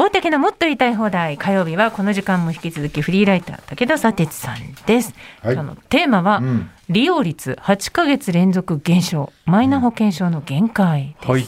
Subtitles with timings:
[0.00, 1.36] 大竹のもっと言いたい放題。
[1.36, 5.52] 火曜日はこの時間も引き続きフリーライター武田砂鉄さんです、はい。
[5.52, 6.70] 今日のテーマは、うん。
[6.88, 11.44] 利用率8ヶ月連続減少マイナ保険証の限界です、はい。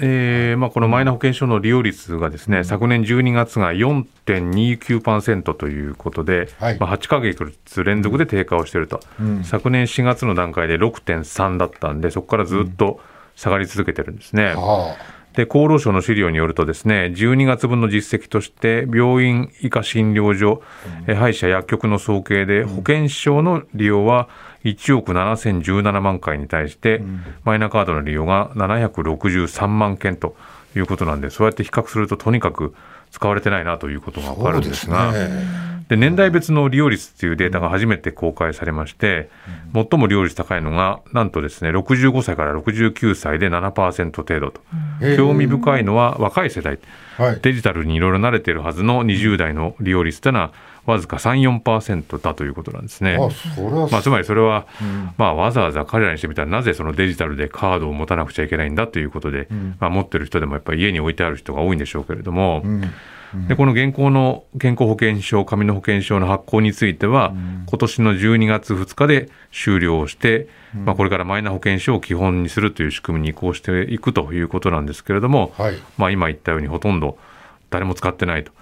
[0.00, 6.78] えーまあ、このマイナ保険証の利用率がですね、昨年12月が4.29%ということで、はい。
[6.80, 9.44] まあ、8ヶ月連続で低下をしていると、うん。
[9.44, 12.98] 昨年4月の段階で6.3だったんで、そこからずっと
[13.36, 14.54] 下がり続けてるんですね。
[14.56, 14.96] は
[15.34, 20.62] で厚労省の資料によるとですね12月分の実績として病院以下診療所、
[21.06, 24.28] え歯医者薬局の総計で保険証の利用は
[24.64, 27.02] 1億7017万回に対して、
[27.44, 30.36] マイナカードの利用が763万件と
[30.76, 32.74] いうことなんでそうやって比較するととにかく
[33.10, 35.12] 使われてないなということがあ分かるんですが。
[35.92, 39.28] で年代別の利用率っていうデータが初めて公開されまして、
[39.74, 44.62] 最も利用率高いのが、なんとですね、65歳から69歳で7%程度と。
[45.18, 46.78] 興味深いのは若い世代、
[47.18, 47.40] はい。
[47.42, 50.52] デジタルにいろいろ慣れているはずの20代の利用率というのは、
[50.86, 53.18] わずか3、4%だということなんですね。
[53.18, 54.66] まあ、つまりそれは、
[55.18, 59.46] まあ、わざわざ彼らにしてみたらなぜそのデジタルでカードを持たなくちゃいけないんだということで、
[59.78, 62.64] まあ、持ってる人でもやっぱり家に置いてある人が多いんでしょうけれども、
[63.48, 67.32] でこの現行の健康保険証紙の保険証の発行については、
[67.66, 75.74] 今年の12月2日で終了をして、まあ、これからマイナ保険証を基本にするという仕組みに移行していくということなんですけれども、はい。
[75.96, 77.18] まあ、今言ったようにほとんど
[77.72, 78.52] 誰も使ってないと、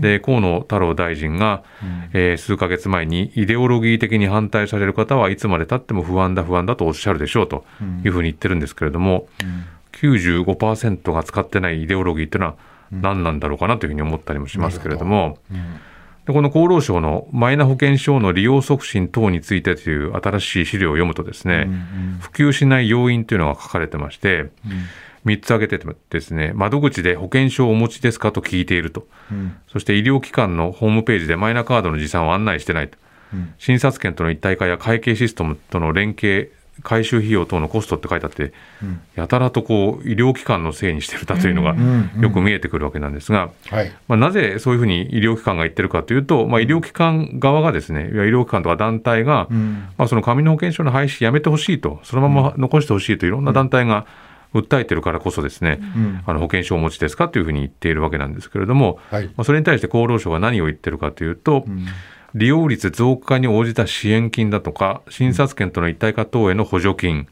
[0.00, 1.64] で河野太郎大臣が、
[2.12, 7.64] えー数ヶ月前にイデオロギー的に反対される方はいつまでたっても不安だ不安だとおっしゃるでしょうと
[8.04, 9.26] いうふうに言ってるんですけれども、
[9.92, 12.56] 95%が使ってないイデオロギーっていうのは
[12.90, 15.38] 何なんだろうかなというふうに思ったりもしますけれども。
[16.26, 21.66] でこの厚労省のマイナ保険証の利用促進等についてという新しい資料を読むとですね、
[22.20, 24.50] 普及しない要因というのが書かれてまして、
[25.24, 29.06] 3つ挙げててですね、窓口で保険証をお持ちですかと聞いていると、
[29.72, 32.98] そして医療機関のホームページでマイナカードの持参を案内してないと、
[33.58, 36.52] 診察券との一体化や会計システムとの連携、
[36.82, 38.52] 回収費用等のコストって書いてあって、
[39.14, 41.74] やたらとこう医療機関のせいにしてるだというのが
[42.20, 43.92] よく見えてくるわけなんですが、はい。
[44.06, 49.48] まあ、なぜそういうふうに医療機関が言ってるかというと、まあ、医療機関側がですね、医療機関とか団体が、
[49.96, 54.06] まあ、その紙の保険証の廃止やめてほしいと、そのまま残してほしいといろんな団体が
[54.54, 55.80] 訴えてるからこそですね、
[56.26, 59.26] あの保険証をお持ちですかというふうに言っているわけなんですけれども、はい。
[59.26, 61.66] まあ、それに対して厚労省が何を言ってるかというと、
[62.34, 67.26] 利用率増加に応じた支援金だとか、診察券との一体化等への補助金、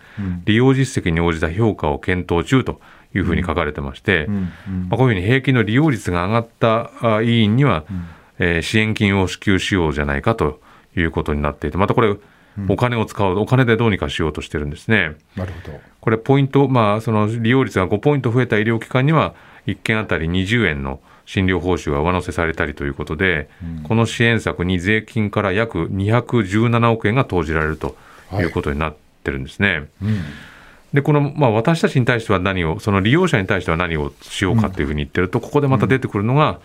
[0.45, 2.81] 利用実績に応じた評価を検討中と
[3.15, 4.27] いうふうに書かれてまして、
[4.89, 7.84] まあ、こういうふうに平均の利用率が上がったあ委員には、
[8.39, 10.61] えー支援金を支給しようじゃないかと
[10.97, 12.17] いうことになっていて、またこれ、
[12.69, 15.17] お金を使う、お金でどうにかしようとしてるんですね。
[15.37, 15.81] なるほど。
[16.01, 19.34] これ、ポイント、まあ、その利用率が5ポイント増えた医療機関には、
[19.67, 23.49] 1件あたり20円の診療報酬が上乗せされたりということで、
[23.85, 27.97] この支援策に税金から約217億円が投じられると
[28.33, 28.43] い。
[28.45, 29.89] うことになってるんですね。
[30.93, 36.61] でこの、まあ、私たちに対しては何を、その利用者に対しては何をしようかというふうに言ってると、ここでまた出てくるのが、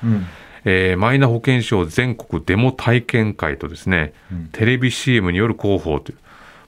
[0.64, 4.14] えーマイナ保険証全国デモ体験会とですね、
[4.52, 6.18] テレビ CM による広報という、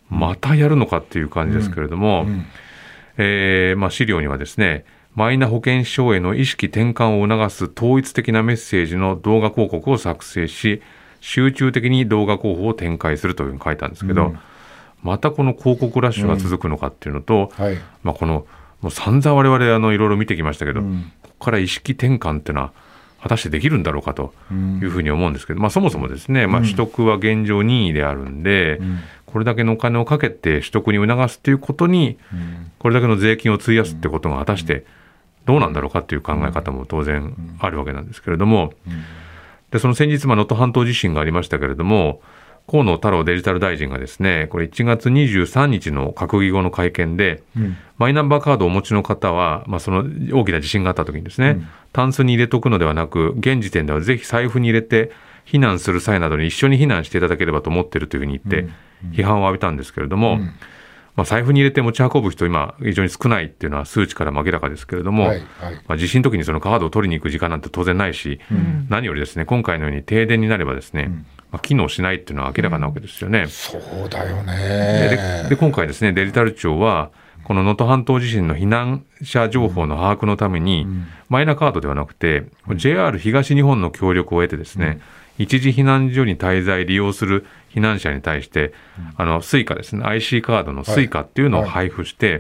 [0.10, 2.26] またやるのかっていう感じですけれども、
[3.18, 4.84] えーまあ、資料にはですね、
[5.16, 10.82] マイナ保険証への意識転換を促す統一的なメッセージの動画広告を作成し、
[11.22, 14.36] 集中的に動画広報を展開するというふうに書いたんですけど、
[15.04, 17.78] またこの広告ラッシュが続くのかっていうのと、はい。
[18.04, 18.48] まあ、この
[18.82, 20.88] もう散々我々あのいろいろ見てきましたけど、こ
[21.40, 22.72] こから意識転換っていうのは
[23.22, 28.82] 果たしてできるんだろうかというふうに思うんですけど、まあ、そもそもですね、まあ、取得は現状任意であるんで、
[29.26, 32.18] これだけのお金をかけて取得に促すということに、
[32.80, 34.86] これだけの税金を費やすってことが果たして
[35.46, 38.74] どうなんだろうかっていう考え方も当然あるわけなんですけれども、
[39.72, 42.22] でその先日、まあ、能登半島地震がありましたけれども、
[42.70, 47.44] 河野太郎デジタル大臣がですね、これ1月23日の閣議後の会見で、
[47.98, 51.62] マイナンバーカードをお持ちの方は、まあ、その大きな地震があった時にですね、
[51.92, 55.12] タンスに入れとくのではなく、現時点ではぜひ財布に入れて、
[55.46, 58.70] 避難する際などに一緒に避難していただければと思っているというふうに言って、
[59.12, 60.40] 批判を浴びたんですけれども、
[61.16, 65.76] まあ、財布に入れて持ち運ぶ人、今、非常に少ないっていうのは数値からも明らかですけれども、はいはい。
[65.88, 68.40] まあ、地震の時にそのカードを取りに行く時間なんて当然ないし、
[68.90, 71.12] 何よりですね、今回のように停電になればですね、
[71.52, 73.46] まあ、機能しないっていうのは明らかなわけですよね。
[73.48, 75.46] そうだよでね。
[75.50, 77.12] で今回ですね、デジタル庁は、
[77.44, 80.88] この能登半島地震の避難者情報の把握のために、
[81.30, 82.46] マイナカードではなくて、
[82.76, 85.00] JR 東日本の協力を得てですね、
[85.38, 88.74] 一時避難所に滞在、利用する避難者に対して、
[89.18, 92.40] あの、スイカですね、IC カードのスイカっていうのを配布して、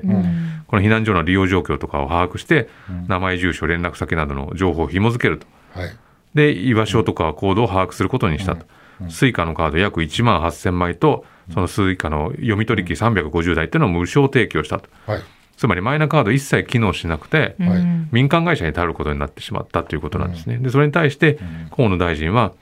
[0.67, 2.69] この避難所の利用状況とかを把握して、
[3.07, 5.47] 名前、住所、連絡先などの情報を紐付けると。
[5.73, 5.95] はい。
[6.33, 8.65] で居場所とか行動を把握することにしたと、
[9.09, 14.89] Suica のカード約1万8000枚とその Suica の読み取り機350台っていうのを無償提供したと。
[15.05, 15.21] はい。
[15.57, 17.67] つまりマイナカード一切機能しなくて、はい。
[17.77, 20.57] うん民間会社に頼ることになってしまったということなんですね。
[20.57, 21.39] でそれに対して
[21.75, 22.53] 河野大臣は、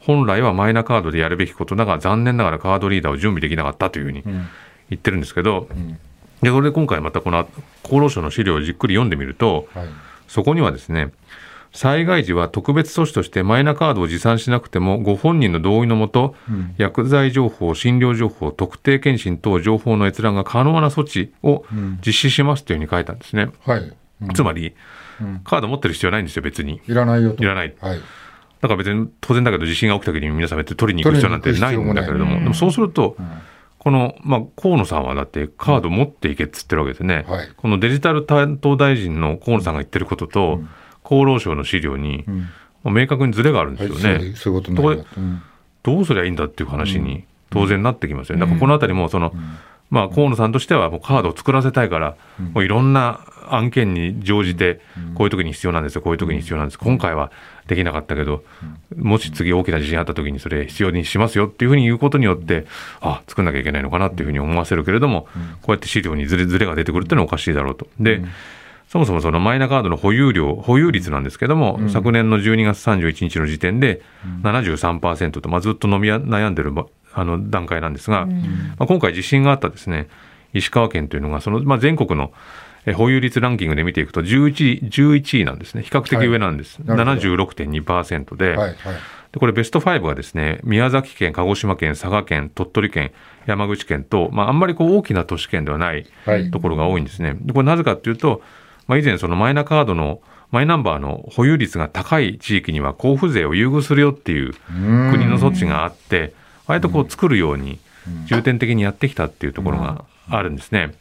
[0.00, 5.66] 本来はマイナカードでやるべきことだが残念ながらカードリーダーを準備できなかったというふうに言ってるんですけど、
[6.42, 7.48] でそれで今回またこの
[7.84, 9.88] 厚労省の資料をじっくり読んでみると、はい。
[10.26, 11.10] そこにはですね、
[11.72, 16.34] 災害時は特別措置としてマイナカードを持参しなくても、ご本人の同意のもと、
[16.76, 21.64] 薬剤情報、診療情報、特定健診等情報の閲覧が可能な措置を
[22.06, 23.50] 実施しますというふうに書いたんですね。
[23.64, 23.92] はい。
[24.34, 24.74] つまり、
[25.44, 26.80] カード持ってる必要はないんですよ、別に。
[26.86, 27.42] いらないよと。
[27.42, 27.74] いらない。
[27.80, 28.00] はい。
[28.60, 33.16] だから別に当然だけど地震が起きた時に皆さん別に取りに行く必要なんてないんだけれども、もでもそうすると、
[33.78, 37.24] この、まあ、河野さんはだってカード持っていけっつってるわけですね。
[37.28, 40.60] はいこのデジタル担当大臣の河野さんが言ってることと、
[41.08, 42.24] 厚労省の資料に、
[42.84, 44.14] まあ明確にズレがあるんですよね。
[44.14, 45.08] はいそういうことになります。
[45.16, 45.42] うん。
[45.82, 48.40] どうすりゃいいんだっていう話に当然なってきますよね。
[48.40, 49.32] だからこのあたりもその、
[49.90, 52.16] まあ、河野さんとしてはもうカードを作らせたいから、
[52.52, 53.20] もういろんな
[53.50, 54.80] 案件に乗じて、
[55.14, 56.78] こういう時に必要なんですよ、こういう時に必要なんです。
[56.78, 57.32] 今回は
[57.66, 58.44] できなかったけど、
[58.96, 62.66] もし次大きな地震あった時にそれ必要にしますよっていうふうに言うことによって、
[63.00, 65.26] あ、作んなきゃいけないのかなっていうふうに思わせるけれども、
[65.62, 67.86] こうやって資料にずれずれが出てくるっていうのはおかしいだろうと。
[67.98, 68.22] で、
[68.88, 74.00] そもそもそのマイナカードの保有量、保有率なんですけども、昨年の12月31日の時点で
[74.42, 78.32] 73%と、まあ、ずっと伸び悩んでるばあの段階なんですが、ま
[78.80, 80.08] あ、今回地震があったですね、
[80.54, 82.32] 石川県というのが、その、まあ、全国の
[82.86, 85.82] え保有率ランキングで見ていくと11位、11位なんですね。
[85.82, 86.78] 比較的上なんです。
[86.78, 88.56] はいなるほど76.2%で、はい。
[88.56, 88.74] はい。
[89.32, 93.12] でこれベスト5がですね宮崎県鹿児島県佐賀県鳥取県
[93.44, 97.36] 山口県と、まあ、あんまりこう大きな都市圏ではないはいところが多いんですね。
[97.38, 98.42] でこれなぜかというと、
[98.88, 100.20] まあ、以前そのマイナカードの
[100.50, 104.54] マイナンバーの保有率が高い地域には交付税を優遇するよっていう
[105.10, 106.32] 国の措置があって
[106.66, 107.78] 割とこう作るように
[108.26, 110.94] 重点的にやってきたっていうところがあるんですね。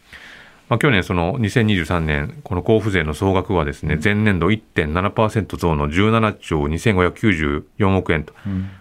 [0.70, 8.34] まあ、去年その2023年この交付税の総額はですね前年度1.7%増の17兆2594億円と、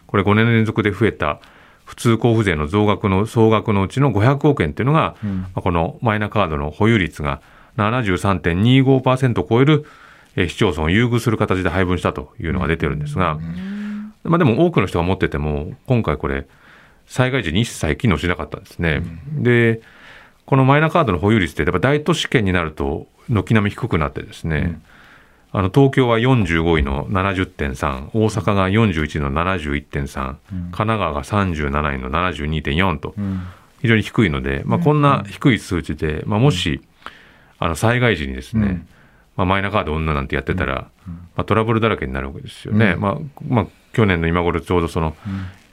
[0.08, 1.38] これ5年連続で増えた
[1.84, 7.40] 普通交付税の増額の総額のうちの500億円というのが、まあこのマイナカードの保有率が
[7.76, 9.86] 73.25%を超える
[10.36, 13.38] えー市町村を優遇する形で配分したというのが出てるんですが、
[14.22, 16.46] まあ、でも多くの人が持ってても今回これ
[17.06, 19.02] 災害時に一切機能しなかったんですね。
[19.32, 19.80] で
[20.44, 24.80] このマイナカードの保有率ってやっぱ大都市圏になると軒並み低くなってですね、
[25.50, 33.14] あの東京は45位の70.3大阪が41位の71.3、神奈川が37位の72.4と
[33.82, 36.80] 非常に低いので、まあ、こんな低い数値で、まあ、もし
[37.58, 38.86] あの災害時にですね、
[39.36, 42.96] まあ、マイナカード女なんてやってたら、まあ、トラブルだらけになるわけですよね。
[42.96, 43.18] まあ
[43.48, 45.16] まあ、去年の今頃ちょうどその、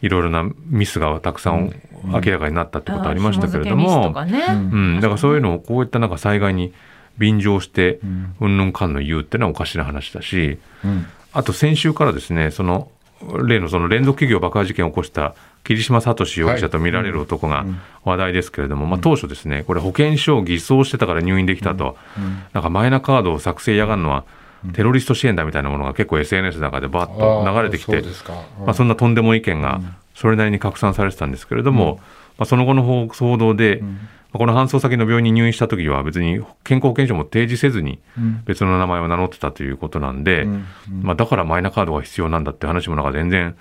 [0.02, 1.74] いろいろなミスがたくさん
[2.06, 6.74] 明らかになったってことありましたけれども、紐付けミスとかねうん、だからそういうのをこういったなんか災害に
[7.18, 8.00] 便乗して、
[8.40, 8.58] うん。
[8.58, 11.06] ぬんかんの言うっていうのはおかしな話だし、うん。
[11.32, 12.92] あと先週からですね、その
[13.46, 17.66] 例のその連続企業爆破事件を起こした桐島聡容疑者と見られる男が
[18.04, 21.98] 話題ですけれども、まあ、当初ですね、これ保険証を偽装してたから入院できたと、
[22.54, 24.26] なんかマイナカードを作成やがるのは
[24.74, 28.02] テロリスト支援だみたいなものが結構 SNS の中でバッと流れてきて。
[28.66, 29.82] まあ、そんなとんでも意見が
[30.16, 32.00] それなりに拡散されてたんですけれども、
[32.38, 33.88] まあ、その後の報報道で、ま
[34.34, 38.00] あこの搬送先の病院に入院した時は別に健康保険証も提示せずに
[38.46, 40.48] 別の名前を名乗ってたということなんで、
[40.90, 43.56] まあ、だからマイナカードが必要なんだって話もなんか全然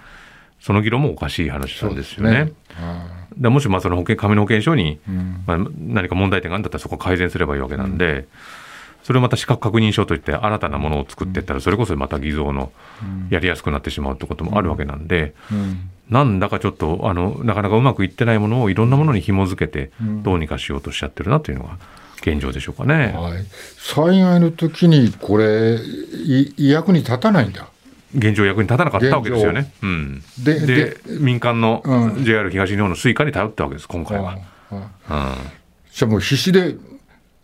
[0.62, 2.52] その議論もおかしい話なんですよね。
[2.81, 5.00] あでもしまあその保険紙の保険証に、
[5.47, 8.28] まあ、何か問題点があるんだったらそこを改善すればいいわけなんで、
[9.02, 12.71] それをまた資格確認書といって新たなものを作っていったらそれこそまた偽造の
[13.28, 15.35] やりやすくなってしまうってこともあるわけなんで、
[16.09, 19.90] なんだかちょっとあのなかなかうまくいってないものをいろんなものに紐づけて
[20.23, 21.78] どうにかしようとしちゃってるなというのが
[22.21, 23.12] 現状でしょうかね。
[23.16, 23.45] はい。
[23.78, 27.72] 災害の時にこれい役に立たないんだ。
[28.14, 29.73] 現状役に立たなかったわけですよね。
[29.83, 34.38] うん、ででで民間のうん JR 東日本のスイカに頼ったわけです今回は。
[34.71, 35.50] ああうん
[35.92, 36.76] じゃあもう必死で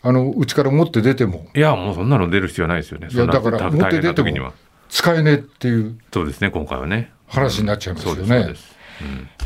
[0.03, 3.09] あのうちから持って出てもいやもうそんなの出る必要はないですよね。
[3.11, 4.55] いやそんなだから持って出て時にはも
[4.89, 7.13] 使えねえっていうそうですね今回はね。
[7.27, 8.17] 話になっちゃいますよね。
[8.17, 8.79] そうですそうです。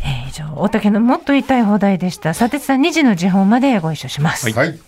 [0.05, 2.31] えー以上大竹のもっと言いたい放題でした。
[2.31, 4.51] 佐哲さん2時の時報までご一緒します。
[4.51, 4.79] はい